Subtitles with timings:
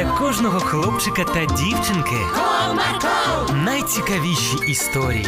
[0.00, 5.26] для кожного хлопчика та дівчинки Comarco, найцікавіші історії.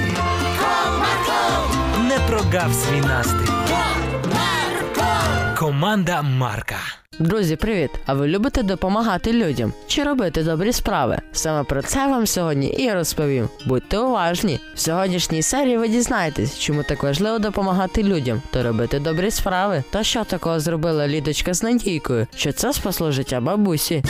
[0.62, 3.52] Comarco, Не прогав свій настрій.
[3.68, 5.58] Comarco.
[5.58, 6.76] Команда Марка.
[7.18, 7.90] Друзі, привіт!
[8.06, 11.18] А ви любите допомагати людям чи робити добрі справи?
[11.32, 13.48] Саме про це вам сьогодні і розповім.
[13.66, 14.60] Будьте уважні!
[14.74, 19.84] В сьогоднішній серії ви дізнаєтесь, чому так важливо допомагати людям та робити добрі справи.
[19.90, 24.02] Та що такого зробила Лідочка з Надійкою, що це спасло життя бабусі.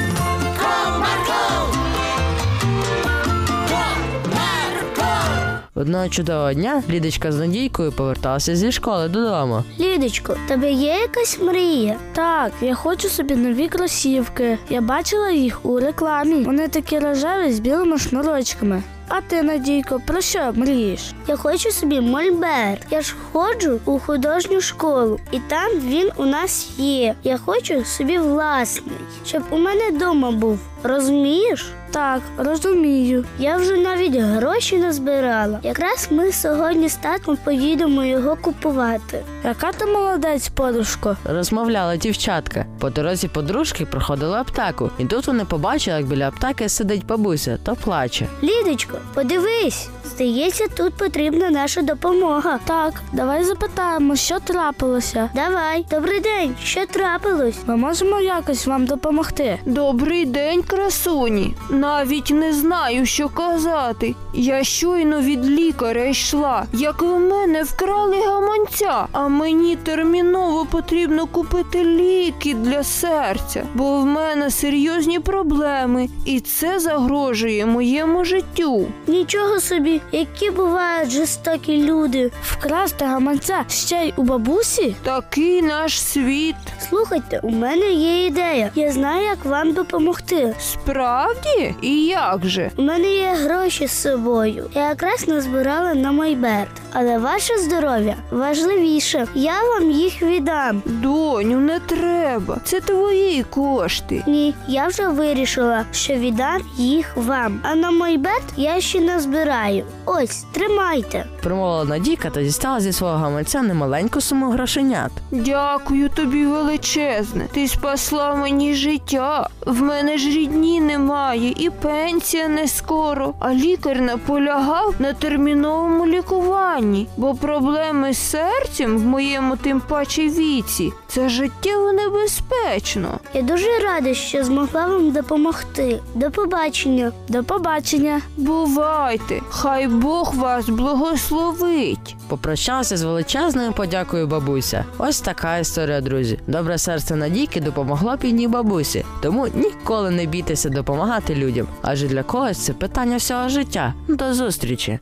[5.74, 9.64] Одного чудового дня Лідочка з Надійкою поверталася зі школи додому.
[9.80, 11.96] Лідочко, тебе є якась мрія?
[12.12, 14.58] Так, я хочу собі нові кросівки.
[14.70, 16.44] Я бачила їх у рекламі.
[16.44, 18.82] Вони такі рожеві з білими шнурочками.
[19.08, 21.12] А ти, Надійко, про що мрієш?
[21.26, 22.86] Я хочу собі мольберт.
[22.90, 27.14] Я ж ходжу у художню школу, і там він у нас є.
[27.24, 28.96] Я хочу собі власний,
[29.26, 30.58] щоб у мене вдома був.
[30.82, 31.72] Розумієш?
[31.90, 33.24] Так, розумію.
[33.38, 35.60] Я вже навіть гроші назбирала.
[35.62, 39.22] Якраз ми сьогодні з татом поїдемо його купувати.
[39.44, 41.16] Яка ти молодець, подружко?
[41.24, 42.66] Розмовляла дівчатка.
[42.78, 47.74] По дорозі подружки проходили аптеку, і тут вони побачили, як біля аптеки сидить бабуся та
[47.74, 48.26] плаче.
[48.42, 52.58] Лідочко, подивись, здається, тут потрібна наша допомога.
[52.64, 55.30] Так, давай запитаємо, що трапилося.
[55.34, 57.56] Давай, добрий день, що трапилось?
[57.66, 59.58] Ми можемо якось вам допомогти.
[59.66, 61.54] Добрий день, красуні.
[61.70, 64.14] Навіть не знаю, що казати.
[64.34, 71.84] Я щойно від лікаря йшла, як в мене вкрали гаманця, а мені терміново потрібно купити
[71.84, 78.81] ліки для серця, бо в мене серйозні проблеми, і це загрожує моєму життю.
[79.06, 82.30] Нічого собі, які бувають жорстокі люди.
[82.42, 84.94] Вкрасти гаманця ще й у бабусі?
[85.02, 86.56] Такий наш світ.
[86.88, 88.70] Слухайте, у мене є ідея.
[88.74, 90.54] Я знаю, як вам допомогти.
[90.60, 91.74] Справді?
[91.82, 92.70] І як же?
[92.76, 94.70] У мене є гроші з собою.
[94.74, 96.70] Я якраз назбирала на майберт.
[96.92, 99.26] Але ваше здоров'я важливіше.
[99.34, 100.82] Я вам їх віддам.
[100.86, 102.58] Доню, не треба.
[102.64, 104.22] Це твої кошти.
[104.26, 107.60] Ні, я вже вирішила, що віддам їх вам.
[107.62, 109.84] А на майберт я ще назбираю.
[110.06, 111.24] Ось, тримайте.
[111.42, 115.10] Промовила Надійка та дістала зі свого гаманця немаленьку суму грошенят.
[115.30, 117.46] Дякую тобі величезне.
[117.52, 119.48] Ти спасла мені життя.
[119.66, 123.34] В мене ж рідні немає, і пенсія не скоро.
[123.40, 130.92] А лікар наполягав на терміновому лікуванні, бо проблеми з серцем в моєму тим паче віці
[131.08, 133.18] це життєво небезпечно.
[133.34, 136.00] Я дуже рада, що змогла вам допомогти.
[136.14, 137.12] До побачення.
[137.28, 138.20] До побачення.
[138.62, 142.16] Бувайте, хай Бог вас благословить.
[142.28, 144.84] Попрощалася з величезною подякою бабуся.
[144.98, 146.38] Ось така історія, друзі.
[146.46, 149.04] Добре серце Надійки допомогло бідній бабусі.
[149.22, 153.94] Тому ніколи не бійтеся допомагати людям, адже для когось це питання всього життя.
[154.08, 154.98] До зустрічі!